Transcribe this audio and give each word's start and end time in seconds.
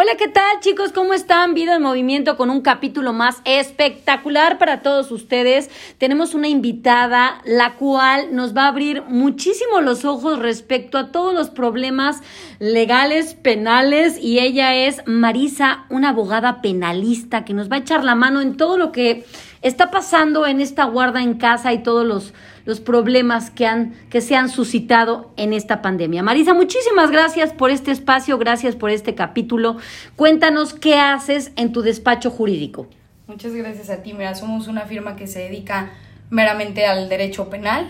Hola, 0.00 0.12
¿qué 0.16 0.28
tal 0.28 0.60
chicos? 0.60 0.92
¿Cómo 0.92 1.12
están? 1.12 1.54
Vida 1.54 1.74
en 1.74 1.82
Movimiento 1.82 2.36
con 2.36 2.50
un 2.50 2.60
capítulo 2.60 3.12
más 3.12 3.42
espectacular 3.44 4.56
para 4.56 4.80
todos 4.80 5.10
ustedes. 5.10 5.70
Tenemos 5.98 6.34
una 6.34 6.46
invitada 6.46 7.40
la 7.44 7.74
cual 7.74 8.28
nos 8.30 8.56
va 8.56 8.66
a 8.66 8.68
abrir 8.68 9.02
muchísimo 9.08 9.80
los 9.80 10.04
ojos 10.04 10.38
respecto 10.38 10.98
a 10.98 11.10
todos 11.10 11.34
los 11.34 11.50
problemas 11.50 12.20
legales, 12.60 13.34
penales 13.34 14.22
y 14.22 14.38
ella 14.38 14.72
es 14.72 15.02
Marisa, 15.04 15.86
una 15.90 16.10
abogada 16.10 16.62
penalista 16.62 17.44
que 17.44 17.52
nos 17.52 17.68
va 17.68 17.74
a 17.74 17.80
echar 17.80 18.04
la 18.04 18.14
mano 18.14 18.40
en 18.40 18.56
todo 18.56 18.78
lo 18.78 18.92
que 18.92 19.24
está 19.62 19.90
pasando 19.90 20.46
en 20.46 20.60
esta 20.60 20.84
guarda 20.84 21.22
en 21.22 21.38
casa 21.38 21.72
y 21.72 21.82
todos 21.82 22.06
los, 22.06 22.34
los 22.68 22.80
problemas 22.80 23.50
que, 23.50 23.64
han, 23.64 23.94
que 24.10 24.20
se 24.20 24.36
han 24.36 24.50
suscitado 24.50 25.32
en 25.38 25.54
esta 25.54 25.80
pandemia. 25.80 26.22
Marisa, 26.22 26.52
muchísimas 26.52 27.10
gracias 27.10 27.54
por 27.54 27.70
este 27.70 27.92
espacio, 27.92 28.36
gracias 28.36 28.76
por 28.76 28.90
este 28.90 29.14
capítulo. 29.14 29.78
Cuéntanos 30.16 30.74
qué 30.74 30.96
haces 30.96 31.50
en 31.56 31.72
tu 31.72 31.80
despacho 31.80 32.30
jurídico. 32.30 32.86
Muchas 33.26 33.54
gracias 33.54 33.88
a 33.88 34.02
ti. 34.02 34.12
Mira, 34.12 34.34
somos 34.34 34.68
una 34.68 34.82
firma 34.82 35.16
que 35.16 35.26
se 35.26 35.38
dedica 35.38 35.92
meramente 36.28 36.84
al 36.84 37.08
derecho 37.08 37.48
penal. 37.48 37.88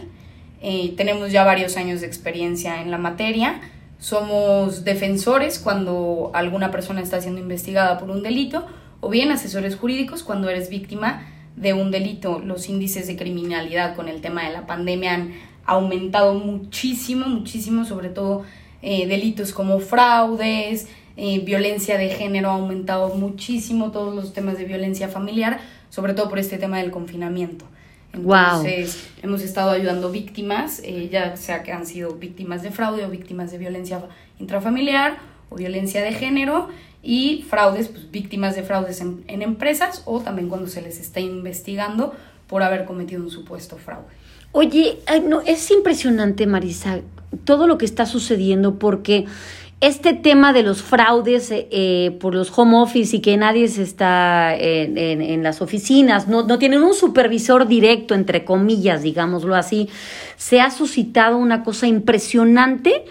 Eh, 0.62 0.94
tenemos 0.96 1.32
ya 1.32 1.42
varios 1.42 1.76
años 1.76 2.00
de 2.00 2.06
experiencia 2.06 2.80
en 2.80 2.92
la 2.92 2.98
materia. 2.98 3.60
Somos 3.98 4.84
defensores 4.84 5.58
cuando 5.58 6.30
alguna 6.34 6.70
persona 6.70 7.00
está 7.00 7.20
siendo 7.20 7.40
investigada 7.40 7.98
por 7.98 8.10
un 8.10 8.22
delito 8.22 8.64
o 9.00 9.08
bien 9.10 9.32
asesores 9.32 9.74
jurídicos 9.74 10.22
cuando 10.22 10.48
eres 10.48 10.70
víctima 10.70 11.26
de 11.60 11.72
un 11.72 11.90
delito. 11.90 12.38
Los 12.38 12.68
índices 12.68 13.06
de 13.06 13.16
criminalidad 13.16 13.96
con 13.96 14.08
el 14.08 14.20
tema 14.20 14.44
de 14.44 14.52
la 14.52 14.66
pandemia 14.66 15.14
han 15.14 15.34
aumentado 15.64 16.34
muchísimo, 16.34 17.26
muchísimo, 17.26 17.84
sobre 17.84 18.08
todo 18.08 18.44
eh, 18.80 19.06
delitos 19.06 19.52
como 19.52 19.80
fraudes, 19.80 20.88
eh, 21.16 21.40
violencia 21.40 21.98
de 21.98 22.10
género 22.10 22.48
ha 22.50 22.54
aumentado 22.54 23.14
muchísimo, 23.14 23.90
todos 23.90 24.14
los 24.14 24.32
temas 24.32 24.56
de 24.56 24.64
violencia 24.64 25.08
familiar, 25.08 25.60
sobre 25.90 26.14
todo 26.14 26.28
por 26.28 26.38
este 26.38 26.58
tema 26.58 26.78
del 26.78 26.90
confinamiento. 26.90 27.64
Entonces, 28.12 29.10
hemos 29.22 29.42
estado 29.42 29.70
ayudando 29.70 30.10
víctimas, 30.10 30.80
eh, 30.84 31.08
ya 31.12 31.36
sea 31.36 31.62
que 31.62 31.72
han 31.72 31.86
sido 31.86 32.14
víctimas 32.14 32.62
de 32.62 32.70
fraude 32.70 33.04
o 33.04 33.10
víctimas 33.10 33.50
de 33.50 33.58
violencia 33.58 34.02
intrafamiliar 34.38 35.18
o 35.50 35.56
violencia 35.56 36.02
de 36.02 36.12
género, 36.12 36.68
y 37.02 37.44
fraudes, 37.48 37.88
pues 37.88 38.10
víctimas 38.10 38.56
de 38.56 38.62
fraudes 38.62 39.00
en, 39.00 39.24
empresas 39.42 40.02
o 40.04 40.20
también 40.20 40.48
cuando 40.48 40.66
se 40.66 40.82
les 40.82 40.98
está 40.98 41.20
investigando 41.20 42.14
por 42.46 42.62
haber 42.62 42.84
cometido 42.84 43.22
un 43.22 43.30
supuesto 43.30 43.76
fraude. 43.76 44.06
Oye, 44.52 44.98
no, 45.24 45.42
es 45.42 45.70
impresionante, 45.70 46.46
Marisa, 46.46 47.00
todo 47.44 47.66
lo 47.66 47.78
que 47.78 47.84
está 47.84 48.06
sucediendo 48.06 48.78
porque 48.78 49.26
este 49.80 50.12
tema 50.12 50.52
de 50.52 50.64
los 50.64 50.82
fraudes 50.82 51.52
eh, 51.52 51.68
eh, 51.70 52.16
por 52.18 52.34
los 52.34 52.50
home 52.56 52.78
office 52.78 53.16
y 53.16 53.20
que 53.20 53.36
nadie 53.36 53.68
se 53.68 53.82
está 53.82 54.56
en, 54.56 54.98
en, 54.98 55.42
las 55.44 55.62
oficinas, 55.62 56.26
no, 56.26 56.42
no, 56.44 56.58
tienen 56.58 56.82
un 56.82 56.94
supervisor 56.94 57.68
directo, 57.68 58.14
entre 58.14 58.44
comillas, 58.44 59.02
digámoslo 59.02 59.54
así, 59.54 59.88
se 60.36 60.60
ha 60.60 60.72
suscitado 60.72 61.36
una 61.36 61.62
cosa 61.62 61.86
impresionante 61.86 63.04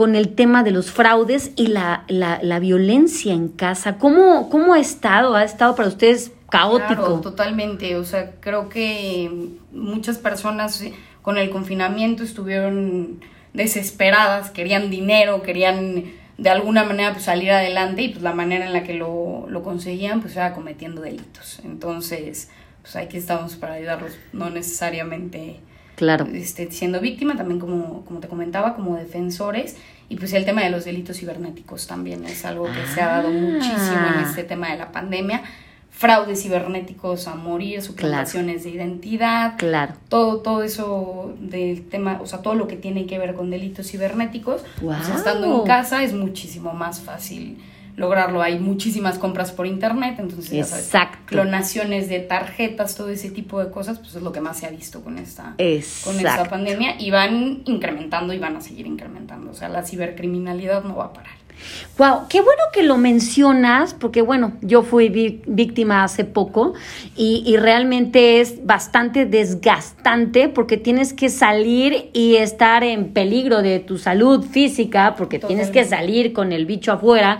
con 0.00 0.16
el 0.16 0.34
tema 0.34 0.62
de 0.62 0.70
los 0.70 0.90
fraudes 0.90 1.52
y 1.56 1.66
la, 1.66 2.04
la, 2.08 2.58
violencia 2.58 3.34
en 3.34 3.48
casa. 3.48 3.98
¿Cómo, 3.98 4.48
¿Cómo 4.48 4.72
ha 4.72 4.78
estado? 4.78 5.34
¿Ha 5.34 5.44
estado 5.44 5.74
para 5.74 5.88
ustedes 5.88 6.32
caótico? 6.48 7.20
Totalmente. 7.20 7.94
O 7.96 8.04
sea, 8.06 8.32
creo 8.40 8.70
que 8.70 9.30
muchas 9.72 10.16
personas 10.16 10.82
con 11.20 11.36
el 11.36 11.50
confinamiento 11.50 12.22
estuvieron 12.22 13.20
desesperadas, 13.52 14.48
querían 14.48 14.88
dinero, 14.88 15.42
querían 15.42 16.04
de 16.38 16.48
alguna 16.48 16.82
manera 16.84 17.12
pues, 17.12 17.24
salir 17.24 17.50
adelante 17.50 18.00
y 18.00 18.08
pues 18.08 18.22
la 18.22 18.32
manera 18.32 18.64
en 18.64 18.72
la 18.72 18.84
que 18.84 18.94
lo, 18.94 19.44
lo 19.50 19.62
conseguían 19.62 20.22
pues 20.22 20.34
era 20.34 20.54
cometiendo 20.54 21.02
delitos. 21.02 21.60
Entonces, 21.62 22.48
pues 22.80 22.96
aquí 22.96 23.18
estamos 23.18 23.56
para 23.56 23.74
ayudarlos, 23.74 24.12
no 24.32 24.48
necesariamente 24.48 25.60
Claro. 26.00 26.26
Este, 26.32 26.70
siendo 26.70 26.98
víctima, 26.98 27.36
también 27.36 27.60
como, 27.60 28.06
como 28.06 28.20
te 28.20 28.26
comentaba, 28.26 28.74
como 28.74 28.96
defensores. 28.96 29.76
Y 30.08 30.16
pues 30.16 30.32
el 30.32 30.46
tema 30.46 30.62
de 30.62 30.70
los 30.70 30.86
delitos 30.86 31.18
cibernéticos 31.18 31.86
también 31.86 32.24
es 32.24 32.46
algo 32.46 32.64
que 32.64 32.86
se 32.94 33.02
ha 33.02 33.08
dado 33.08 33.28
ah. 33.28 33.32
muchísimo 33.32 34.06
en 34.14 34.20
este 34.24 34.42
tema 34.44 34.70
de 34.70 34.78
la 34.78 34.92
pandemia. 34.92 35.42
Fraudes 35.90 36.42
cibernéticos 36.42 37.28
a 37.28 37.34
morir, 37.34 37.82
suplantaciones 37.82 38.64
de 38.64 38.70
identidad. 38.70 39.58
Claro. 39.58 39.92
Todo, 40.08 40.38
todo 40.38 40.62
eso 40.62 41.34
del 41.38 41.86
tema, 41.90 42.18
o 42.22 42.26
sea, 42.26 42.40
todo 42.40 42.54
lo 42.54 42.66
que 42.66 42.76
tiene 42.76 43.04
que 43.04 43.18
ver 43.18 43.34
con 43.34 43.50
delitos 43.50 43.90
cibernéticos. 43.90 44.62
Pues 44.80 45.06
estando 45.06 45.60
en 45.60 45.66
casa 45.66 46.02
es 46.02 46.14
muchísimo 46.14 46.72
más 46.72 47.02
fácil 47.02 47.58
lograrlo. 48.00 48.42
Hay 48.42 48.58
muchísimas 48.58 49.18
compras 49.18 49.52
por 49.52 49.66
internet, 49.66 50.16
entonces 50.18 50.50
ya 50.50 50.64
sabes, 50.64 50.90
clonaciones 51.26 52.08
de 52.08 52.20
tarjetas, 52.20 52.96
todo 52.96 53.10
ese 53.10 53.30
tipo 53.30 53.62
de 53.62 53.70
cosas, 53.70 53.98
pues 53.98 54.16
es 54.16 54.22
lo 54.22 54.32
que 54.32 54.40
más 54.40 54.58
se 54.58 54.66
ha 54.66 54.70
visto 54.70 55.04
con 55.04 55.18
esta, 55.18 55.54
con 56.04 56.16
esta 56.16 56.44
pandemia 56.48 57.00
y 57.00 57.10
van 57.10 57.62
incrementando 57.66 58.32
y 58.32 58.38
van 58.38 58.56
a 58.56 58.60
seguir 58.60 58.86
incrementando. 58.86 59.50
O 59.50 59.54
sea, 59.54 59.68
la 59.68 59.84
cibercriminalidad 59.84 60.82
no 60.82 60.96
va 60.96 61.06
a 61.06 61.12
parar. 61.12 61.34
Wow, 61.98 62.28
qué 62.28 62.40
bueno 62.40 62.62
que 62.72 62.82
lo 62.82 62.96
mencionas, 62.96 63.92
porque 63.92 64.22
bueno, 64.22 64.52
yo 64.62 64.82
fui 64.82 65.08
víctima 65.46 66.02
hace 66.02 66.24
poco 66.24 66.72
y, 67.14 67.42
y, 67.46 67.58
realmente 67.58 68.40
es 68.40 68.64
bastante 68.64 69.26
desgastante 69.26 70.48
porque 70.48 70.78
tienes 70.78 71.12
que 71.12 71.28
salir 71.28 72.08
y 72.14 72.36
estar 72.36 72.84
en 72.84 73.12
peligro 73.12 73.60
de 73.60 73.80
tu 73.80 73.98
salud 73.98 74.42
física, 74.44 75.14
porque 75.18 75.38
tienes 75.38 75.68
que 75.68 75.84
salir 75.84 76.32
con 76.32 76.52
el 76.52 76.64
bicho 76.64 76.92
afuera, 76.92 77.38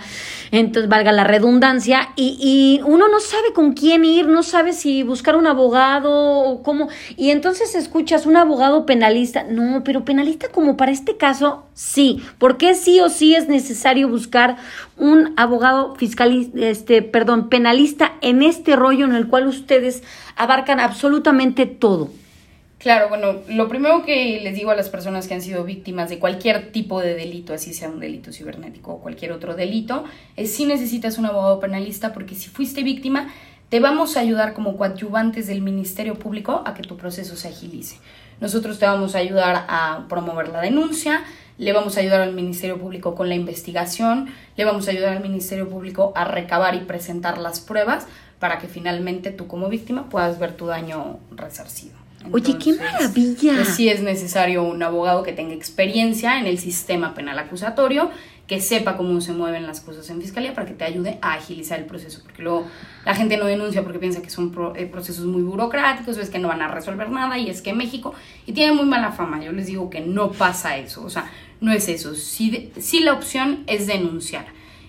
entonces 0.50 0.90
valga 0.90 1.12
la 1.12 1.24
redundancia, 1.24 2.10
y, 2.16 2.36
y 2.38 2.82
uno 2.84 3.08
no 3.08 3.20
sabe 3.20 3.54
con 3.54 3.72
quién 3.72 4.04
ir, 4.04 4.26
no 4.26 4.42
sabe 4.42 4.74
si 4.74 5.02
buscar 5.02 5.36
un 5.36 5.46
abogado 5.46 6.12
o 6.12 6.62
cómo, 6.62 6.88
y 7.16 7.30
entonces 7.30 7.74
escuchas 7.74 8.26
un 8.26 8.36
abogado 8.36 8.84
penalista, 8.84 9.44
no, 9.44 9.82
pero 9.84 10.04
penalista 10.04 10.48
como 10.48 10.76
para 10.76 10.92
este 10.92 11.16
caso, 11.16 11.64
sí, 11.72 12.22
porque 12.38 12.74
sí 12.74 13.00
o 13.00 13.08
sí 13.08 13.34
es 13.34 13.48
necesario 13.48 14.09
buscar 14.10 14.56
un 14.96 15.32
abogado 15.36 15.94
fiscalista, 15.96 16.58
este, 16.66 17.02
perdón, 17.02 17.48
penalista 17.48 18.12
en 18.20 18.42
este 18.42 18.76
rollo 18.76 19.04
en 19.04 19.14
el 19.14 19.28
cual 19.28 19.46
ustedes 19.46 20.02
abarcan 20.36 20.80
absolutamente 20.80 21.66
todo. 21.66 22.10
Claro, 22.80 23.10
bueno, 23.10 23.40
lo 23.50 23.68
primero 23.68 24.06
que 24.06 24.40
les 24.42 24.54
digo 24.54 24.70
a 24.70 24.74
las 24.74 24.88
personas 24.88 25.28
que 25.28 25.34
han 25.34 25.42
sido 25.42 25.64
víctimas 25.64 26.08
de 26.08 26.18
cualquier 26.18 26.72
tipo 26.72 27.00
de 27.00 27.14
delito, 27.14 27.52
así 27.52 27.74
sea 27.74 27.90
un 27.90 28.00
delito 28.00 28.32
cibernético 28.32 28.92
o 28.92 29.00
cualquier 29.00 29.32
otro 29.32 29.54
delito, 29.54 30.04
es 30.36 30.54
si 30.54 30.64
necesitas 30.64 31.18
un 31.18 31.26
abogado 31.26 31.60
penalista 31.60 32.14
porque 32.14 32.34
si 32.34 32.48
fuiste 32.48 32.82
víctima, 32.82 33.28
te 33.68 33.80
vamos 33.80 34.16
a 34.16 34.20
ayudar 34.20 34.54
como 34.54 34.78
coadyuvantes 34.78 35.46
del 35.46 35.60
Ministerio 35.60 36.14
Público 36.14 36.62
a 36.64 36.72
que 36.72 36.82
tu 36.82 36.96
proceso 36.96 37.36
se 37.36 37.48
agilice. 37.48 37.98
Nosotros 38.40 38.78
te 38.78 38.86
vamos 38.86 39.14
a 39.14 39.18
ayudar 39.18 39.66
a 39.68 40.06
promover 40.08 40.48
la 40.48 40.62
denuncia, 40.62 41.22
le 41.60 41.74
vamos 41.74 41.96
a 41.96 42.00
ayudar 42.00 42.22
al 42.22 42.32
Ministerio 42.32 42.78
Público 42.78 43.14
con 43.14 43.28
la 43.28 43.34
investigación, 43.34 44.32
le 44.56 44.64
vamos 44.64 44.88
a 44.88 44.92
ayudar 44.92 45.14
al 45.14 45.22
Ministerio 45.22 45.68
Público 45.68 46.12
a 46.16 46.24
recabar 46.24 46.74
y 46.74 46.80
presentar 46.80 47.36
las 47.36 47.60
pruebas 47.60 48.06
para 48.38 48.58
que 48.58 48.66
finalmente 48.66 49.30
tú 49.30 49.46
como 49.46 49.68
víctima 49.68 50.08
puedas 50.08 50.38
ver 50.38 50.56
tu 50.56 50.66
daño 50.66 51.18
resarcido. 51.30 51.92
Oye, 52.32 52.56
qué 52.58 52.72
maravilla. 52.72 53.56
Pues 53.56 53.68
sí 53.76 53.90
es 53.90 54.00
necesario 54.00 54.62
un 54.62 54.82
abogado 54.82 55.22
que 55.22 55.32
tenga 55.32 55.54
experiencia 55.54 56.38
en 56.38 56.46
el 56.46 56.58
sistema 56.58 57.14
penal 57.14 57.38
acusatorio, 57.38 58.10
que 58.50 58.60
sepa 58.60 58.96
cómo 58.96 59.20
se 59.20 59.32
mueven 59.32 59.64
las 59.64 59.80
cosas 59.80 60.10
en 60.10 60.20
fiscalía 60.20 60.54
para 60.54 60.66
que 60.66 60.74
te 60.74 60.82
ayude 60.82 61.20
a 61.22 61.34
agilizar 61.34 61.78
el 61.78 61.84
proceso, 61.84 62.18
porque 62.24 62.42
luego 62.42 62.66
la 63.04 63.14
gente 63.14 63.36
no 63.36 63.44
denuncia 63.44 63.84
porque 63.84 64.00
piensa 64.00 64.22
que 64.22 64.28
son 64.28 64.52
eh, 64.74 64.86
procesos 64.86 65.24
muy 65.24 65.42
burocráticos, 65.42 66.18
o 66.18 66.32
que 66.32 66.38
no 66.40 66.48
van 66.48 66.60
a 66.60 66.66
resolver 66.66 67.10
nada 67.10 67.38
y 67.38 67.48
es 67.48 67.62
que 67.62 67.72
México, 67.72 68.12
y 68.46 68.52
tiene 68.52 68.72
muy 68.72 68.86
mala 68.86 69.12
fama, 69.12 69.40
yo 69.40 69.52
les 69.52 69.66
digo 69.66 69.88
que 69.88 70.00
no 70.00 70.32
pasa 70.32 70.76
eso, 70.78 71.04
o 71.04 71.08
sea, 71.08 71.30
no 71.60 71.70
es 71.70 71.88
eso. 71.88 72.16
Si, 72.16 72.72
si 72.76 73.04
la 73.04 73.12
opción 73.12 73.62
es 73.68 73.86
denunciar. 73.86 74.46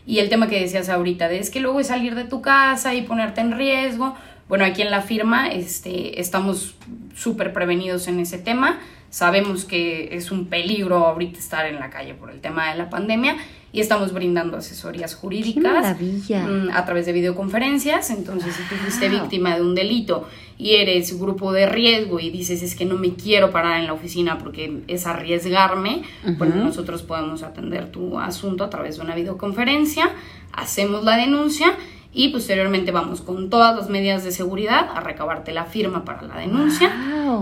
Y 0.07 0.17
el 0.17 0.29
tema 0.29 0.49
que 0.49 0.59
decías 0.59 0.89
ahorita, 0.89 1.27
de 1.27 1.37
es 1.37 1.51
que 1.51 1.59
luego 1.59 1.79
es 1.79 1.87
salir 1.87 2.15
de 2.15 2.23
tu 2.23 2.41
casa 2.41 2.95
y 2.95 3.03
ponerte 3.03 3.41
en 3.41 3.55
riesgo. 3.55 4.15
Bueno, 4.51 4.65
aquí 4.65 4.81
en 4.81 4.91
la 4.91 5.01
firma 5.01 5.47
este, 5.47 6.19
estamos 6.19 6.75
súper 7.15 7.53
prevenidos 7.53 8.09
en 8.09 8.19
ese 8.19 8.37
tema. 8.37 8.81
Sabemos 9.09 9.63
que 9.63 10.09
es 10.11 10.29
un 10.29 10.47
peligro 10.47 11.07
ahorita 11.07 11.39
estar 11.39 11.65
en 11.67 11.79
la 11.79 11.89
calle 11.89 12.15
por 12.15 12.29
el 12.29 12.41
tema 12.41 12.69
de 12.69 12.77
la 12.77 12.89
pandemia 12.89 13.37
y 13.71 13.79
estamos 13.79 14.11
brindando 14.11 14.57
asesorías 14.57 15.15
jurídicas 15.15 15.95
mm, 16.01 16.69
a 16.73 16.83
través 16.83 17.05
de 17.05 17.13
videoconferencias. 17.13 18.09
Entonces, 18.09 18.53
si 18.53 18.63
tú 18.63 18.75
fuiste 18.75 19.07
víctima 19.07 19.55
de 19.55 19.61
un 19.61 19.73
delito 19.73 20.27
y 20.57 20.71
eres 20.75 21.17
grupo 21.17 21.53
de 21.53 21.67
riesgo 21.67 22.19
y 22.19 22.29
dices 22.29 22.61
es 22.61 22.75
que 22.75 22.83
no 22.83 22.97
me 22.97 23.13
quiero 23.13 23.51
parar 23.51 23.79
en 23.79 23.87
la 23.87 23.93
oficina 23.93 24.37
porque 24.37 24.81
es 24.89 25.07
arriesgarme, 25.07 26.01
bueno, 26.37 26.55
nosotros 26.57 27.03
podemos 27.03 27.41
atender 27.43 27.89
tu 27.89 28.19
asunto 28.19 28.65
a 28.65 28.69
través 28.69 28.97
de 28.97 29.03
una 29.03 29.15
videoconferencia, 29.15 30.09
hacemos 30.51 31.05
la 31.05 31.15
denuncia 31.15 31.73
y 32.13 32.29
posteriormente 32.29 32.91
vamos 32.91 33.21
con 33.21 33.49
todas 33.49 33.75
las 33.75 33.89
medidas 33.89 34.25
de 34.25 34.31
seguridad 34.31 34.89
a 34.93 34.99
recabarte 34.99 35.53
la 35.53 35.65
firma 35.65 36.03
para 36.03 36.21
la 36.23 36.37
denuncia. 36.37 36.91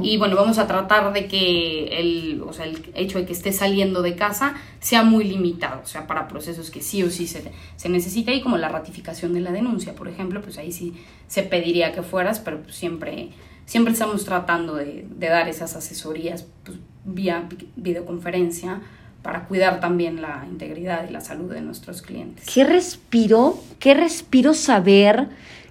Y 0.04 0.18
bueno, 0.18 0.36
vamos 0.36 0.60
a 0.60 0.68
tratar 0.68 1.12
de 1.12 1.28
que 1.28 1.86
el, 2.00 2.44
o 2.46 2.54
sea, 2.54 2.66
el 2.66 2.80
hecho 2.94 3.18
de 3.18 3.26
que 3.26 3.34
esté 3.34 3.52
saliendo 3.52 4.04
de 4.04 4.16
casa 4.16 4.54
sea 4.80 5.02
muy 5.02 5.24
limitado, 5.24 5.82
o 5.84 5.88
sea, 5.88 6.06
para 6.06 6.28
procesos 6.28 6.70
que 6.70 6.82
sí 6.82 7.02
o 7.02 7.10
sí 7.10 7.26
se, 7.26 7.52
se 7.76 7.90
necesita. 7.90 8.32
Y 8.32 8.42
como 8.42 8.58
la 8.58 8.70
ratificación 8.70 9.34
de 9.34 9.42
la 9.42 9.52
denuncia, 9.52 9.96
por 9.96 10.08
ejemplo, 10.08 10.42
pues 10.42 10.60
ahí 10.60 10.72
sí 10.72 10.94
se 11.28 11.42
pediría 11.42 11.92
que 11.92 12.04
fueras, 12.04 12.40
pero 12.40 12.62
pues 12.62 12.76
siempre, 12.76 13.30
siempre 13.66 13.94
estamos 13.94 14.24
tratando 14.24 14.76
de, 14.76 15.08
de 15.10 15.28
dar 15.28 15.50
esas 15.50 15.76
asesorías 15.76 16.46
pues, 16.64 16.78
vía 17.06 17.50
videoconferencia 17.76 18.82
para 19.22 19.46
cuidar 19.46 19.80
también 19.80 20.22
la 20.22 20.46
integridad 20.50 21.08
y 21.08 21.12
la 21.12 21.22
salud 21.22 21.52
de 21.54 21.62
nuestros 21.62 22.02
clientes. 22.02 22.46
¿Qué 22.52 22.64
respiro? 22.64 23.58
¿Qué 23.80 23.94
respiro 23.94 24.54
saber 24.54 25.28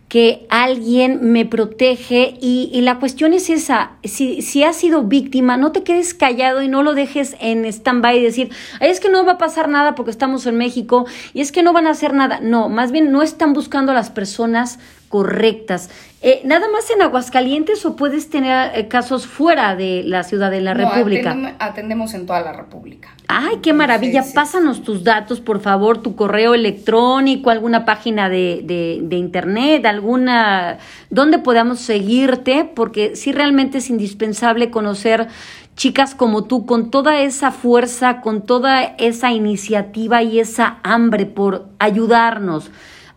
que 0.08 0.46
alguien 0.50 1.32
me 1.32 1.46
protege? 1.46 2.36
Y, 2.40 2.78
la 2.82 2.98
cuestión 2.98 3.32
es 3.32 3.48
esa, 3.48 3.92
si, 4.04 4.42
si 4.42 4.64
has 4.64 4.76
sido 4.76 5.02
víctima, 5.04 5.56
no 5.56 5.72
te 5.72 5.82
quedes 5.82 6.14
callado 6.14 6.62
y 6.62 6.68
no 6.68 6.82
lo 6.82 6.94
dejes 6.94 7.36
en 7.40 7.64
stand-by 7.64 8.18
y 8.18 8.22
decir, 8.22 8.50
es 8.80 9.00
que 9.00 9.10
no 9.10 9.24
va 9.24 9.32
a 9.32 9.38
pasar 9.38 9.68
nada 9.68 9.94
porque 9.94 10.10
estamos 10.10 10.46
en 10.46 10.56
México 10.56 11.06
y 11.32 11.40
es 11.40 11.50
que 11.50 11.62
no 11.62 11.72
van 11.72 11.86
a 11.86 11.90
hacer 11.90 12.12
nada. 12.12 12.40
No, 12.40 12.68
más 12.68 12.92
bien 12.92 13.12
no 13.12 13.22
están 13.22 13.54
buscando 13.54 13.92
a 13.92 13.94
las 13.94 14.10
personas 14.10 14.78
correctas. 15.08 15.90
Eh, 16.20 16.42
¿Nada 16.44 16.66
más 16.70 16.90
en 16.90 17.00
Aguascalientes 17.02 17.84
o 17.86 17.96
puedes 17.96 18.28
tener 18.28 18.72
eh, 18.74 18.88
casos 18.88 19.26
fuera 19.26 19.76
de 19.76 20.02
la 20.04 20.24
ciudad 20.24 20.50
de 20.50 20.60
la 20.60 20.74
República? 20.74 21.56
Atendemos, 21.58 22.14
en 22.14 22.26
toda 22.26 22.40
la 22.40 22.52
República. 22.52 23.10
Ay, 23.30 23.58
qué 23.62 23.74
maravilla. 23.74 24.24
Pásanos 24.34 24.82
tus 24.82 25.04
datos, 25.04 25.40
por 25.40 25.60
favor, 25.60 25.98
tu 25.98 26.16
correo 26.16 26.54
electrónico, 26.54 27.50
alguna 27.50 27.84
página 27.84 28.30
de, 28.30 28.62
de, 28.64 29.00
de 29.02 29.16
internet, 29.16 29.84
alguna... 29.84 30.78
donde 31.10 31.38
podamos 31.38 31.78
seguirte, 31.78 32.64
porque 32.64 33.14
sí 33.16 33.30
realmente 33.32 33.78
es 33.78 33.90
indispensable 33.90 34.70
conocer 34.70 35.28
chicas 35.76 36.14
como 36.14 36.44
tú, 36.44 36.64
con 36.64 36.90
toda 36.90 37.20
esa 37.20 37.52
fuerza, 37.52 38.20
con 38.22 38.42
toda 38.42 38.82
esa 38.82 39.30
iniciativa 39.30 40.22
y 40.22 40.40
esa 40.40 40.78
hambre 40.82 41.26
por 41.26 41.68
ayudarnos 41.78 42.70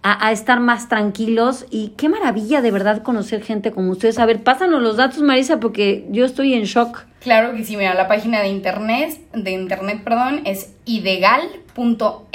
a, 0.03 0.31
estar 0.31 0.59
más 0.59 0.89
tranquilos 0.89 1.65
y 1.69 1.89
qué 1.97 2.09
maravilla 2.09 2.61
de 2.61 2.71
verdad 2.71 3.03
conocer 3.03 3.43
gente 3.43 3.71
como 3.71 3.91
ustedes. 3.91 4.19
A 4.19 4.25
ver, 4.25 4.43
pásanos 4.43 4.81
los 4.81 4.97
datos, 4.97 5.21
Marisa, 5.21 5.59
porque 5.59 6.07
yo 6.11 6.25
estoy 6.25 6.53
en 6.53 6.63
shock. 6.63 7.05
Claro 7.21 7.55
que 7.55 7.63
sí, 7.63 7.77
mira, 7.77 7.93
la 7.93 8.07
página 8.07 8.41
de 8.41 8.47
internet, 8.47 9.19
de 9.33 9.51
internet, 9.51 10.01
perdón, 10.03 10.41
es 10.45 10.73
idegal.mx. 10.85 12.25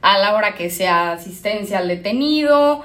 a 0.00 0.16
la 0.18 0.32
hora 0.32 0.54
que 0.54 0.70
sea 0.70 1.10
asistencia 1.10 1.78
al 1.78 1.88
detenido, 1.88 2.84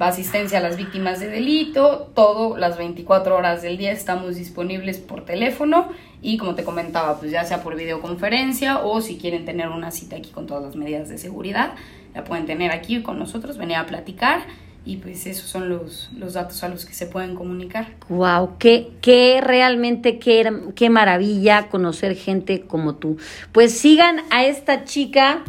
asistencia 0.00 0.58
a 0.58 0.62
las 0.62 0.76
víctimas 0.76 1.20
de 1.20 1.28
delito, 1.28 2.10
todo 2.14 2.56
las 2.56 2.78
24 2.78 3.36
horas 3.36 3.62
del 3.62 3.76
día 3.76 3.92
estamos 3.92 4.36
disponibles 4.36 4.98
por 4.98 5.24
teléfono 5.24 5.88
y 6.22 6.38
como 6.38 6.54
te 6.54 6.64
comentaba, 6.64 7.18
pues 7.18 7.30
ya 7.30 7.44
sea 7.44 7.62
por 7.62 7.76
videoconferencia 7.76 8.78
o 8.78 9.00
si 9.00 9.16
quieren 9.18 9.44
tener 9.44 9.68
una 9.68 9.90
cita 9.90 10.16
aquí 10.16 10.30
con 10.30 10.46
todas 10.46 10.62
las 10.62 10.76
medidas 10.76 11.08
de 11.08 11.18
seguridad, 11.18 11.74
la 12.14 12.24
pueden 12.24 12.46
tener 12.46 12.72
aquí 12.72 13.02
con 13.02 13.18
nosotros, 13.18 13.58
venir 13.58 13.76
a 13.76 13.86
platicar 13.86 14.40
y 14.86 14.98
pues 14.98 15.26
esos 15.26 15.50
son 15.50 15.68
los, 15.68 16.10
los 16.16 16.34
datos 16.34 16.62
a 16.62 16.68
los 16.68 16.86
que 16.86 16.94
se 16.94 17.06
pueden 17.06 17.34
comunicar. 17.34 17.88
Wow, 18.08 18.56
qué, 18.58 18.92
qué 19.02 19.40
realmente 19.42 20.18
qué, 20.18 20.50
qué 20.76 20.90
maravilla 20.90 21.68
conocer 21.68 22.14
gente 22.14 22.62
como 22.62 22.94
tú. 22.94 23.18
Pues 23.52 23.76
sigan 23.76 24.20
a 24.30 24.44
esta 24.44 24.84
chica 24.84 25.42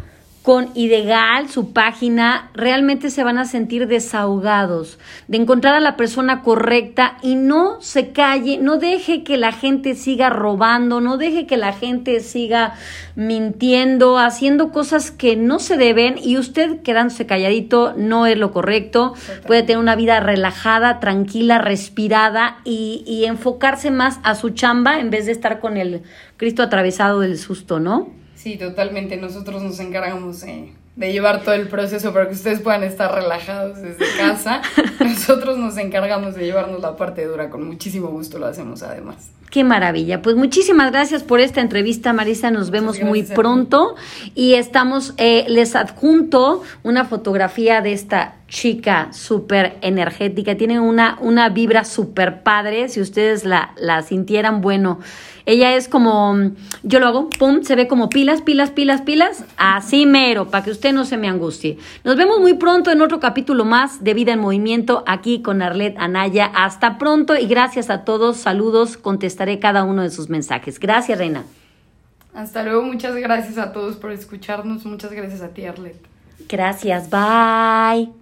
con 0.48 0.70
Ideal, 0.72 1.50
su 1.50 1.74
página, 1.74 2.48
realmente 2.54 3.10
se 3.10 3.22
van 3.22 3.36
a 3.36 3.44
sentir 3.44 3.86
desahogados 3.86 4.98
de 5.26 5.36
encontrar 5.36 5.74
a 5.74 5.80
la 5.80 5.94
persona 5.98 6.40
correcta 6.40 7.18
y 7.20 7.34
no 7.34 7.82
se 7.82 8.12
calle, 8.12 8.56
no 8.56 8.78
deje 8.78 9.24
que 9.24 9.36
la 9.36 9.52
gente 9.52 9.94
siga 9.94 10.30
robando, 10.30 11.02
no 11.02 11.18
deje 11.18 11.46
que 11.46 11.58
la 11.58 11.74
gente 11.74 12.20
siga 12.20 12.72
mintiendo, 13.14 14.16
haciendo 14.16 14.72
cosas 14.72 15.10
que 15.10 15.36
no 15.36 15.58
se 15.58 15.76
deben 15.76 16.14
y 16.16 16.38
usted 16.38 16.80
quedándose 16.80 17.26
calladito 17.26 17.92
no 17.98 18.24
es 18.24 18.38
lo 18.38 18.50
correcto. 18.50 19.12
Puede 19.46 19.64
tener 19.64 19.76
una 19.76 19.96
vida 19.96 20.18
relajada, 20.20 20.98
tranquila, 20.98 21.58
respirada 21.58 22.56
y, 22.64 23.04
y 23.06 23.26
enfocarse 23.26 23.90
más 23.90 24.18
a 24.22 24.34
su 24.34 24.48
chamba 24.48 24.98
en 24.98 25.10
vez 25.10 25.26
de 25.26 25.32
estar 25.32 25.60
con 25.60 25.76
el 25.76 26.04
Cristo 26.38 26.62
atravesado 26.62 27.20
del 27.20 27.36
susto, 27.36 27.80
¿no? 27.80 28.16
Sí, 28.48 28.56
totalmente. 28.56 29.18
Nosotros 29.18 29.62
nos 29.62 29.78
encargamos 29.78 30.42
de, 30.42 30.72
llevar 31.06 31.42
todo 31.42 31.54
el 31.54 31.68
proceso 31.68 32.12
para 32.12 32.26
que 32.28 32.34
ustedes 32.34 32.60
puedan 32.60 32.82
estar 32.82 33.14
relajados 33.14 33.80
desde 33.80 34.04
casa. 34.18 34.62
Nosotros 35.00 35.58
nos 35.58 35.76
encargamos 35.78 36.34
de 36.34 36.44
llevarnos 36.44 36.80
la 36.80 36.96
parte 36.96 37.24
dura. 37.24 37.50
Con 37.50 37.66
muchísimo 37.66 38.08
gusto 38.08 38.38
lo 38.38 38.46
hacemos 38.46 38.82
además. 38.82 39.30
Qué 39.50 39.64
maravilla. 39.64 40.20
Pues 40.20 40.36
muchísimas 40.36 40.92
gracias 40.92 41.22
por 41.22 41.40
esta 41.40 41.60
entrevista, 41.60 42.12
Marisa. 42.12 42.50
Nos 42.50 42.70
vemos 42.70 43.00
muy 43.00 43.22
pronto. 43.22 43.94
Y 44.34 44.54
estamos, 44.54 45.14
eh, 45.16 45.46
les 45.48 45.74
adjunto 45.74 46.62
una 46.82 47.04
fotografía 47.06 47.80
de 47.80 47.92
esta 47.92 48.34
chica 48.48 49.08
súper 49.12 49.78
energética. 49.80 50.56
Tiene 50.56 50.80
una, 50.80 51.16
una 51.20 51.48
vibra 51.48 51.84
súper 51.84 52.42
padre. 52.42 52.88
Si 52.88 53.00
ustedes 53.00 53.44
la, 53.44 53.72
la 53.76 54.02
sintieran, 54.02 54.60
bueno 54.60 54.98
ella 55.48 55.74
es 55.76 55.88
como, 55.88 56.36
yo 56.82 57.00
lo 57.00 57.06
hago, 57.06 57.30
pum, 57.30 57.62
se 57.62 57.74
ve 57.74 57.88
como 57.88 58.10
pilas, 58.10 58.42
pilas, 58.42 58.68
pilas, 58.68 59.00
pilas, 59.00 59.46
así 59.56 60.04
mero, 60.04 60.50
para 60.50 60.62
que 60.62 60.70
usted 60.88 60.94
no 60.94 61.04
se 61.04 61.16
me 61.18 61.28
angustie. 61.28 61.78
Nos 62.04 62.16
vemos 62.16 62.40
muy 62.40 62.54
pronto 62.54 62.90
en 62.90 63.02
otro 63.02 63.20
capítulo 63.20 63.64
más 63.64 64.02
de 64.02 64.14
Vida 64.14 64.32
en 64.32 64.40
Movimiento 64.40 65.04
aquí 65.06 65.42
con 65.42 65.60
Arlet 65.60 65.96
Anaya. 65.98 66.46
Hasta 66.46 66.96
pronto 66.96 67.36
y 67.36 67.46
gracias 67.46 67.90
a 67.90 68.04
todos. 68.04 68.38
Saludos, 68.38 68.96
contestaré 68.96 69.58
cada 69.58 69.84
uno 69.84 70.02
de 70.02 70.10
sus 70.10 70.30
mensajes. 70.30 70.80
Gracias, 70.80 71.18
Reina. 71.18 71.44
Hasta 72.34 72.62
luego, 72.62 72.82
muchas 72.82 73.14
gracias 73.16 73.58
a 73.58 73.72
todos 73.72 73.96
por 73.96 74.12
escucharnos. 74.12 74.86
Muchas 74.86 75.12
gracias 75.12 75.42
a 75.42 75.48
ti, 75.48 75.66
Arlet. 75.66 75.96
Gracias, 76.48 77.10
bye. 77.10 78.17